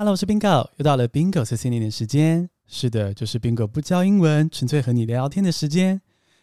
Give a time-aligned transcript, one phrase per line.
[0.00, 2.48] Hello，我是 Bingo，又到了 Bingo 碎碎念的时间。
[2.68, 6.00] 是的，就是 Bingo 不教英文，纯粹和你聊聊天的时间。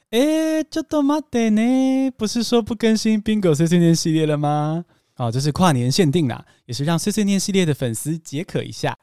[0.09, 4.83] 诶，ちょっと待って呢，不是说不更新 Bingo 碎碎念系列了吗？
[5.15, 8.97] 哦，这是跨年限定啦，也是让碎碎念系列的粉丝解渴一下。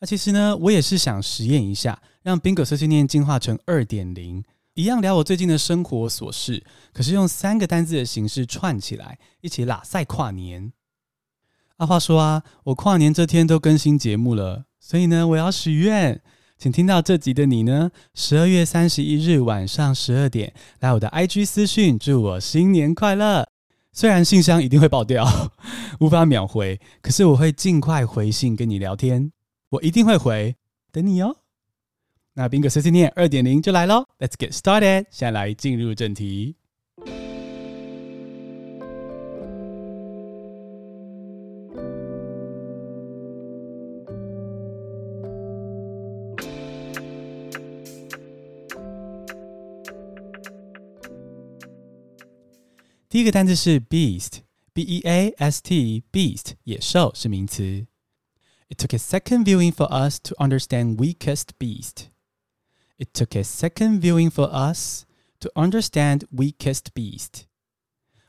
[0.00, 4.42] 那其实呢，我也是想实验一下，让 Bingo 碎碎念进化成二点零，
[4.74, 10.72] 一样聊我最近的生活琐事，可是用三个单字的形式串起来，一起喇赛跨年。
[11.77, 16.21] 啊，话说啊，我跨年这天都更新节目了，所以呢，我要许愿，
[16.57, 23.47] 请听到这集的你呢，十二月三十一日晚上十二点来我的 IG 私讯，祝我新年快乐。
[23.91, 25.25] 虽然信箱一定会爆掉，
[25.99, 29.31] 无法秒回，可是我会尽快回信跟你聊天，
[29.69, 30.55] 我一定会回，
[30.91, 31.37] 等你哦。
[32.33, 36.55] 那 Bingo 碎碎念二点零就来喽，Let's get started，现在来进入正题。
[53.15, 57.85] 第一个单词是 beast，b e a s t，beast，野兽是名词。
[58.67, 62.07] It took a second viewing for us to understand weakest beast.
[62.97, 65.05] It took a second viewing for us
[65.39, 67.43] to understand weakest beast.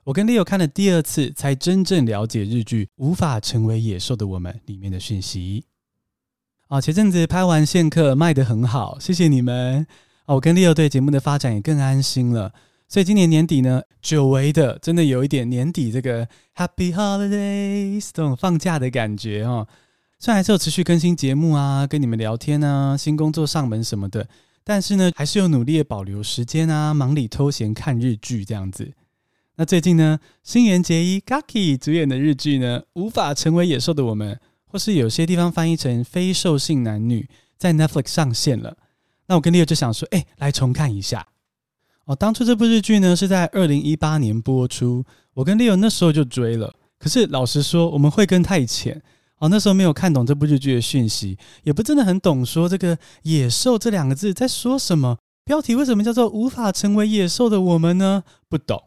[0.05, 5.65] 我跟 Leo 看了第二次，才真正了解日剧《无法成为野兽的我们》里面的讯息。
[6.69, 9.85] 啊，前阵子拍完线客卖得很好，谢谢你们。
[10.27, 12.55] 啊，我跟 Leo 对节目的发展也更安心了。
[12.89, 19.67] 所以今年年底呢，久违的，真的有一点年底这个 Happy Holidays 这种放假的感觉哦。
[20.19, 24.29] 虽然还是有持续更新节目啊，跟你们聊天啊，新工作上门什么的，
[24.65, 28.93] 但是呢，还是有努力的保留时间啊，忙里偷闲看日剧这样子。
[29.57, 38.77] 那最近呢，新垣结衣 Gaki 主演的日剧呢，无法成为野兽的我们，或是有些地方翻译成非兽性男女，在 Netflix 上线了。
[39.27, 41.27] 那我跟 Leo 就想说，哎，来重看一下。
[42.07, 45.05] 哦，当初这部日剧呢是在二零一八年播出，
[45.35, 46.73] 我跟 Leo 那时候就追了。
[47.01, 49.03] 可是老实说，我们会跟太浅，
[49.39, 55.19] 哦，那时候没有看懂这部日剧的讯息，也不真的很懂说这个“野兽”这两个字在说什么。
[55.45, 58.23] 标题为什么叫做“无法成为野兽的我们”呢？
[58.49, 58.81] 不懂，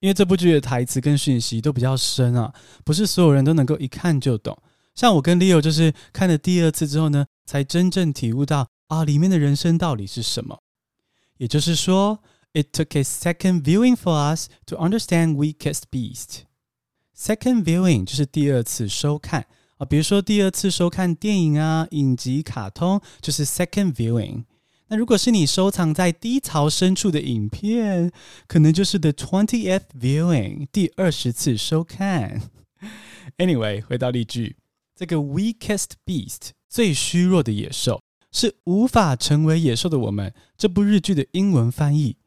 [0.00, 2.54] 因为这部剧的台词跟讯息都比较深啊，
[2.84, 4.56] 不是所有人都能够一看就懂。
[4.94, 10.58] 像我跟 Leo 就是看了第二次之后呢，才真正体悟到啊，里面的人生道理是什么。
[11.36, 12.18] 也就是说。
[12.53, 16.43] It took a second viewing for us to understand weakest beast.
[17.15, 19.45] Second viewing 就是第二次收看
[19.77, 24.45] 啊，比如说第二次收看电影啊、影集、卡通，就是 second viewing。
[24.87, 28.11] 那如果是你收藏在低槽深处的影片，
[28.47, 32.41] 可能就是 the twentieth viewing，第二十次收看。
[33.37, 34.55] Anyway，回到例句，
[34.95, 38.01] 这个 weakest beast 最虚弱的野兽，
[38.31, 40.33] 是无法成为野兽的我们。
[40.57, 42.17] 这部日剧的英文翻译。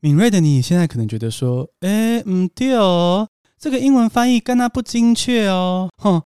[0.00, 3.28] 敏锐的你现在可能觉得说：“诶，嗯，对哦，
[3.58, 6.22] 这个英文翻译跟它不精确哦。”哼，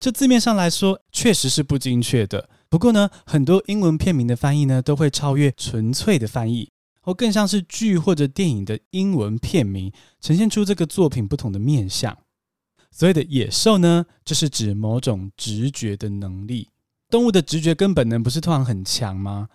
[0.00, 2.48] 这字面上来说确实是不精确的。
[2.70, 6.70] 不过呢，很多英文片名的翻译呢，都会超越纯粹的翻译，
[7.02, 12.16] 或更像是剧或者电影的英文片名，呈现出这个作品不同的面向。
[12.90, 16.68] 所谓的野兽呢，就是指某种直觉的能力。
[17.10, 19.48] 动物的直觉跟本能不是通常很强吗？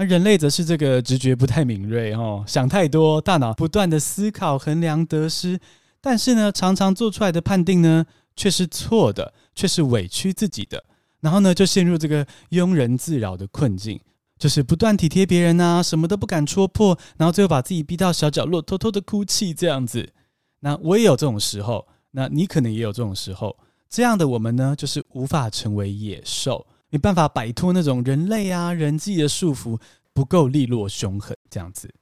[0.00, 5.58] 那人类则是这个直觉不太敏锐哦，想太多，大脑不断的思考、衡量得失，
[6.00, 10.84] 但是呢，常常做出来的判定呢却是错的，却是委屈自己的，
[11.20, 14.00] 然后呢就陷入这个庸人自扰的困境，
[14.38, 20.12] 就是不断体贴别人啊，什么都不敢戳破，然后最后把自己逼到小角落，偷偷的哭泣这样子。
[20.60, 23.58] 那我也有这种时候，那你可能也有这种时候，
[23.90, 26.64] 这样的我们呢，就是无法成为野兽。
[26.90, 29.78] 没办法摆脱那种人类啊人际的束缚，
[30.12, 31.92] 不够利落凶狠这样子。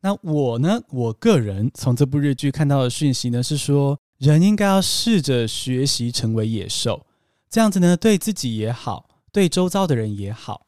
[0.00, 0.80] 那我呢？
[0.90, 7.06] 我个人从这部日剧看到的讯息呢，是说人应该要试着学习成为野兽，
[7.48, 10.66] 这样子呢，对自己也好，对周遭的人也好。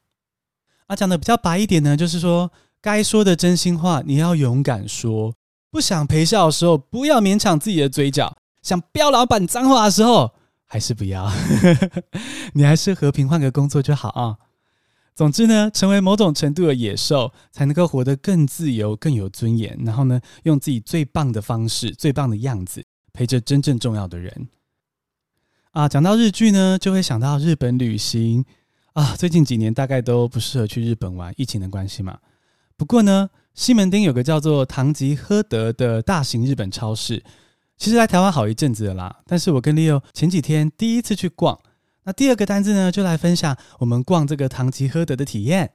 [0.86, 5.34] 啊，讲的比较白一点呢，就是说该说的真心话你要勇敢说，
[5.70, 10.32] 不想陪笑的时候不要勉强自己的嘴角，想飙老板脏话的时候。
[10.72, 11.30] 还是不要，
[12.56, 14.38] 你还是和平换个工作就好啊。
[15.14, 19.78] 总之呢，成为某种程度的野兽，才能够活得更自由、更有尊严。
[19.84, 22.82] 然后呢，用自己最棒的方式、最棒的样子，
[23.12, 24.48] 陪着真正重要的人。
[25.72, 28.42] 啊，讲到日剧呢，就会想到日本旅行
[28.94, 29.14] 啊。
[29.14, 32.18] 最近几年大概都不适合去日本玩，疫情的关系嘛。
[32.78, 37.22] 不过呢，西门町有个叫做唐吉诃德的大型日本超市。
[37.82, 41.58] 其实来台湾好一阵子了啦，但是我跟 Leo 前几天第一次去逛，
[42.04, 45.72] 那第二个单字呢，就来分享我们逛这个唐吉诃德的体验。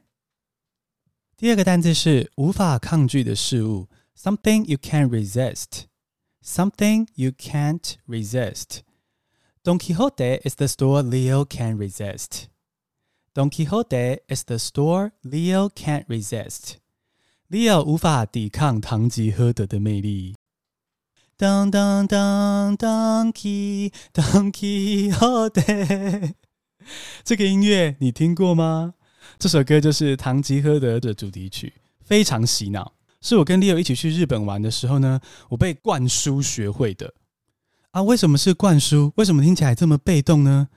[1.35, 8.79] 第二个单字是无法抗拒的事物，something you can't resist，something you can't resist。
[9.61, 12.45] Don Quixote is the store Leo can't resist.
[13.33, 16.75] Don Quixote is the store Leo can't resist.
[17.49, 20.37] Leo 无法抵抗唐吉诃德的魅力。
[21.39, 26.33] 当当当当，Don Don Quixote，
[27.23, 28.95] 这个音乐你听过吗？
[29.37, 31.73] 这首歌就是《唐吉诃德》的主题曲，
[32.03, 32.93] 非常洗脑。
[33.21, 37.13] 是我跟 Leo 一起去日本玩的时候呢，我被灌输学会的。
[37.91, 39.13] 啊，为什么是灌输？
[39.17, 40.69] 为什么听起来这么被动呢？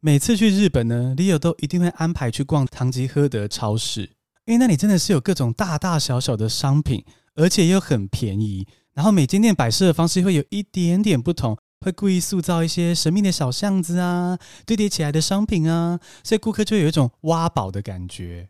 [0.00, 4.12] 每次去日本呢，Leo 都一定会安排去逛唐吉诃德超市，
[4.46, 7.04] 因为那里真的是有各种大大小小的商品，
[7.34, 8.66] 而且又很便宜。
[8.96, 18.48] 然后每间店摆设的方式会有一点点不同，会故意塑造一些神秘的小巷子啊，堆叠起来的商品啊，所以顾客就有一种挖宝的感觉。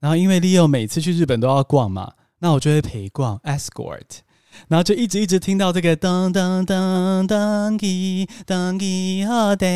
[0.00, 4.20] 然后因为 Leo 每次去日本都要逛嘛，那我就会陪逛 escort，
[4.68, 9.66] 然后就一直一直听到这个噔噔噔噔叽噔叽好的，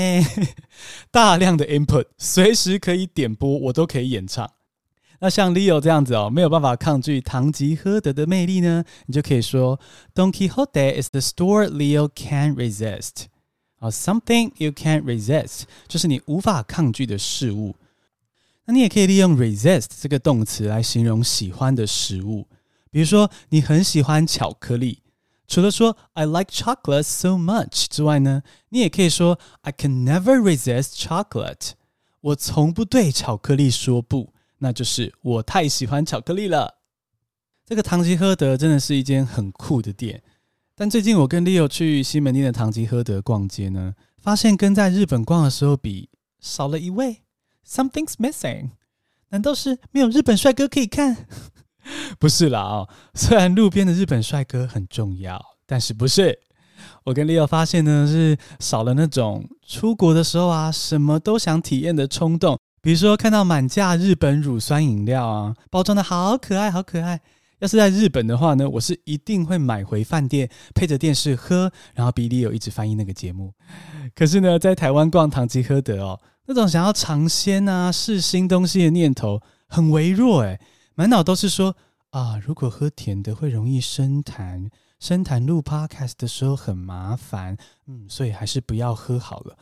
[1.10, 4.50] 大量的 input，随时可以点播，我都可以演唱。
[5.24, 9.80] 那像 Leo 这样子哦，没有办法抗拒唐吉诃德的魅力呢，你就可以说
[10.14, 13.28] Don Quixote is the store Leo can't resist。
[13.78, 17.74] 啊，something you can't resist 就是你无法抗拒的事物。
[18.66, 22.46] 那你也可以利用 resist 这个动词来形容喜欢的食物，
[22.90, 24.98] 比如说你很喜欢巧克力，
[25.48, 31.70] 除了说 I like chocolate so much 之外呢，你也可以说 I can never resist chocolate。
[32.20, 34.33] 我从不对巧克力说不。
[34.64, 36.78] 那就是我太喜欢巧克力了。
[37.66, 40.22] 这个唐吉诃德真的是一间很酷的店，
[40.74, 46.08] 但最近我跟 Leo 去西门町的唐吉诃德逛街呢，发现跟在日本逛的时候比
[46.40, 47.22] 少了一位
[47.68, 48.70] ，Something's missing。
[49.28, 51.26] 难道是没有日本帅哥可以看？
[52.18, 56.40] 不是啦哦，虽然路边的日本帅哥很重要，但是不是。
[57.04, 62.58] 我跟 Leo 发现呢，是少了那种出国的时候啊，什么都想体验的冲动。
[62.84, 67.18] 比如说看到满架日本乳酸饮料啊，包装的好可爱，好可爱。
[67.60, 73.54] 要是在日本的话呢，我是一定会买回饭店配着电视喝，然后比利有一直翻译那个节目。
[74.14, 80.60] 可是呢，在台湾逛唐吉诃德哦，那种想要尝鲜啊、试新东西的念头很微弱诶，
[80.94, 81.74] 满脑都是说
[82.10, 84.68] 啊，如果喝甜的会容易生痰，
[85.00, 87.56] 生痰录 Podcast 的时候很麻烦，
[87.86, 89.56] 嗯，所以还是不要喝好了。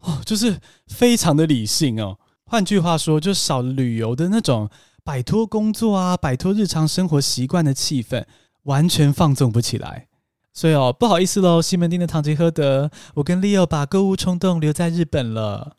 [0.00, 2.18] 哦，就是非常的理性哦。
[2.54, 4.70] 换句话说，就少旅游的那种
[5.02, 8.24] 摆脱工作啊、摆脱日常生活习惯的气氛，
[8.62, 10.06] 完全放纵不起来。
[10.52, 15.78] 所以哦，不好意思喽，西门町的唐吉诃德，我跟 Leo 把购物冲动留在日本了。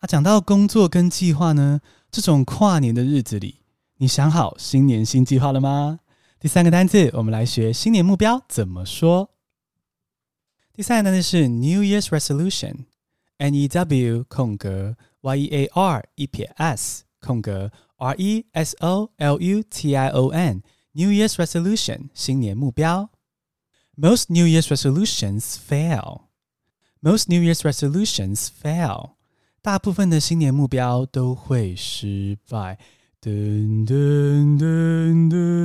[0.00, 1.80] 啊，讲到工作跟计划呢，
[2.10, 3.60] 这种跨年的日子里，
[3.98, 6.00] 你想好新年新计划了吗？
[6.40, 9.30] 第三个单字，我们来学新年目标怎么说。
[10.72, 14.96] 第三个单字是 New Year's Resolution，N E W 空格。
[15.22, 20.28] Y E A R 一撇 S 空格 R E S O L U T I O
[20.28, 20.62] N
[20.92, 23.10] New Year's Resolution 新年目标。
[23.96, 26.22] Most New Year's resolutions fail.
[27.02, 29.16] Most New Year's resolutions fail.
[29.62, 32.78] 大部分的新年目标都会失败。
[33.20, 35.60] 噔噔噔噔。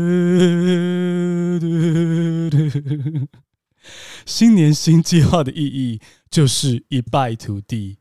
[4.25, 8.00] 新年新计划的意义就是一败涂地。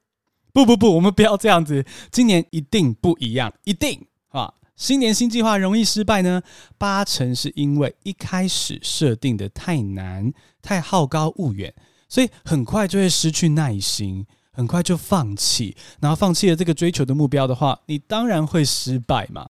[0.55, 1.85] 不不不，我们不要这样子。
[2.13, 4.55] 今年一定不一样，一定啊！
[4.77, 6.41] 新年新计划容易失败呢，
[6.79, 10.33] 八成是因为一开始设定的太难、
[10.63, 11.75] 太好高骛远，
[12.09, 15.77] 所以很快就会失去耐心，很快就放弃。
[16.01, 19.49] 然后放弃了这个追求的目标的话，你当然会失败嘛。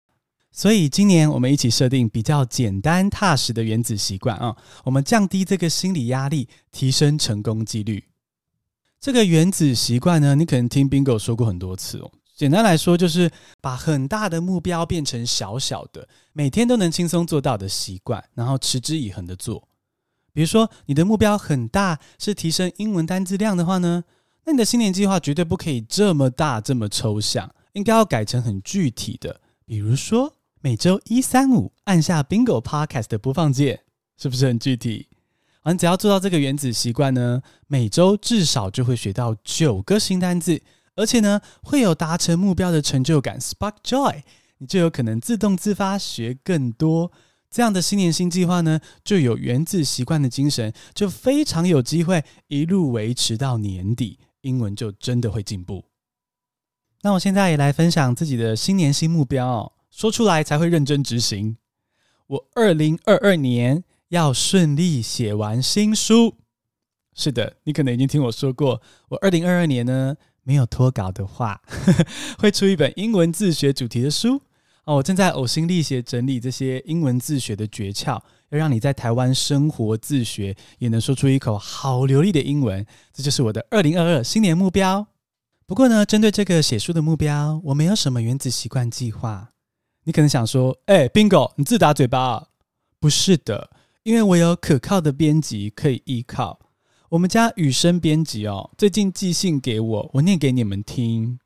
[0.50, 8.04] 所以今年我们一起设定比较简单踏实的原子习惯啊，我们降低这个心理压力，提升成功几率。
[9.04, 12.10] 这个原子习惯呢，你可能听 Bingo 说过很多次哦。
[12.34, 13.30] 简单来说，就是
[13.60, 19.68] 把很大的目标变成小小的，每天都能轻松做到的习惯，然后持之以恒的做。
[20.32, 24.04] 比如说，你的目标很大，是提升英文单字量的话呢，
[24.46, 29.38] 那你的新年计划绝对不可以这么大，这么抽象，应该要改成很具体的。
[29.66, 30.32] 比如说，
[30.62, 33.82] 每周一、三、五按下 Bingo Podcast 的播放键，
[34.16, 35.08] 是不是很具体？
[35.72, 40.62] 你只要做到这个原子习惯呢，每周至少就会学到九个新单字，
[40.94, 44.22] 而且呢，会有达成目标的成就感，spark joy，
[44.58, 47.10] 你就有可能自动自发学更多。
[47.50, 55.84] 这样的新年新计划呢，就有原子习惯的精神，就非常有机会一路维持到年底，英文就真的会进步。
[57.02, 61.56] 那我现在也来分享自己的新年新目标哦，说出来才会认真执行。
[62.26, 66.36] 我二零二二年要顺利写完新书。
[67.16, 72.06] 是的，你可能已经听我说过，我二零二二年呢，没有脱稿的话，呵呵，
[72.38, 74.40] 会出一本英文自学主题的书
[74.84, 74.94] 哦。
[74.96, 82.86] 我正在呕心沥血整理这些英文自学的诀窍，要让你在台湾生活自学也能说出一口好流利的英文。
[83.12, 85.04] 这就是我的二零二二新年目标。
[85.66, 89.50] 不过呢，针对这个写书的目标，我没有什么原子习惯计划。
[90.04, 92.50] 你可能想说：“哎，Bingo，你自打嘴巴。”
[93.00, 93.70] 不是的，
[94.04, 96.60] 因为我有可靠的编辑可以依靠。
[97.08, 101.38] 我们家雨声编辑哦，最近寄信给我，我念给你们听。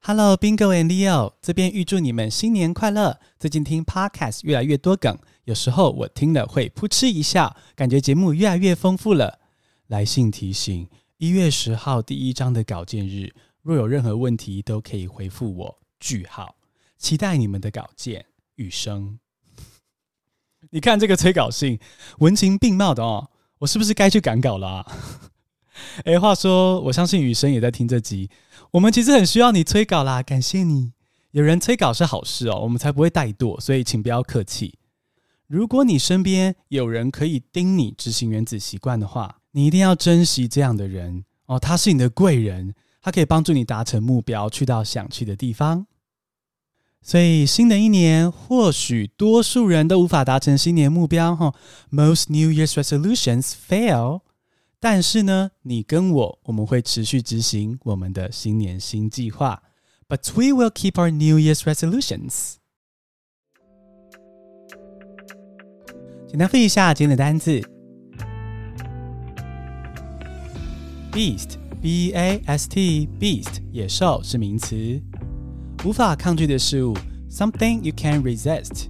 [0.00, 3.18] Hello，Bingo and Leo，这边预祝你们新年快乐。
[3.38, 9.40] 最近听 Podcast 越来越多梗，有时候我听了会噗嗤一笑，感觉节目越来越丰富了。
[9.86, 10.86] 来信提醒。
[11.16, 15.78] 一月十号第一章的稿件日，若有任何问题都可以回复我。
[15.98, 16.56] 句号，
[16.98, 18.26] 期待你们的稿件。
[18.56, 19.18] 雨声，
[20.70, 21.78] 你看这个催稿信，
[22.18, 23.28] 文情并茂的哦，
[23.58, 24.92] 我是不是该去赶稿了啊？
[26.04, 28.30] 诶， 话说，我相信雨声也在听这集，
[28.72, 30.92] 我们其实很需要你催稿啦，感谢你。
[31.32, 34.78] 有人催稿是好事哦，我们才不会怠惰，所以请不要客气。
[35.46, 45.86] 如果你身边有人可以盯你执行原子习惯的话，你一定要珍惜这样的人哦，他是你的贵人，他可以帮助你达成目标，去到想去的地方。
[47.06, 51.54] 所以新的一年，或许多数人都无法达成新年目标哈。
[51.90, 54.22] Most New Year's resolutions fail，
[54.80, 59.64] 但是呢，你跟我，我们会持续执行我们的新年新计划。
[60.08, 62.54] But we will keep our New Year's resolutions。
[66.26, 67.60] 简单复一下今天的单字。
[71.12, 75.02] ：beast，b a s t，beast，野兽是名词，
[75.83, 76.93] 无法抗拒的事物，
[77.29, 78.87] something you can't resist,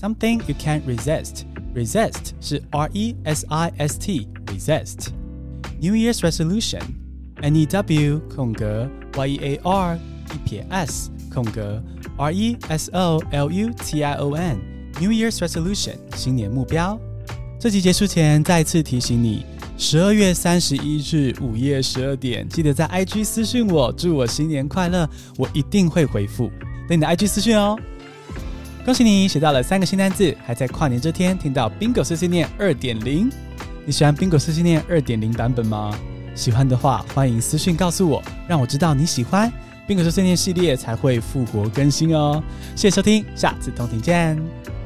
[0.00, 1.44] something you can't resist,
[1.74, 6.80] resist 是 R-E-S-I-S-T, resist。New Year's resolution,
[7.42, 9.98] N-E-W 空格 Y-E-A-R
[10.32, 11.82] 一撇 S 空格
[12.16, 13.32] R-E-S-O-L-U-T-I-O-N,
[15.00, 16.98] New Year's resolution 新年目标。
[17.58, 19.44] 这集结束前，再次提醒你。
[19.79, 25.07] 十二月三十一日午夜十二点，记得在 IG 私讯我，祝我新年快乐，
[25.37, 26.51] 我一定会回复。
[26.89, 27.77] 等你的 IG 私讯哦。
[28.83, 33.29] 恭喜你学到了三个新单字，还在跨年这天听到 Bingo 碎碎念二点零。
[33.85, 35.95] 你喜欢 Bingo 碎碎念二点零版本吗？
[36.33, 39.51] 喜欢的话，欢迎私讯告诉我，让我知道你喜欢
[39.87, 42.43] Bingo 碎碎念系列才会复活更新哦。
[42.75, 44.76] 谢谢收听，下次同听见。